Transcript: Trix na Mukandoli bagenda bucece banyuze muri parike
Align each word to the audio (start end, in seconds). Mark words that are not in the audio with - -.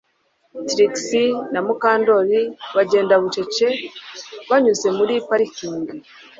Trix 0.67 0.95
na 1.53 1.59
Mukandoli 1.65 2.41
bagenda 2.75 3.13
bucece 3.21 3.65
banyuze 4.49 4.87
muri 4.97 5.13
parike 5.27 5.65